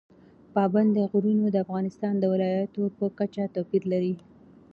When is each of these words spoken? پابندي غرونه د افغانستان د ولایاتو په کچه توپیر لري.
پابندي 0.55 1.03
غرونه 1.11 1.45
د 1.51 1.57
افغانستان 1.65 2.13
د 2.19 2.23
ولایاتو 2.33 2.83
په 2.97 3.05
کچه 3.19 3.43
توپیر 3.55 3.83
لري. 3.93 4.13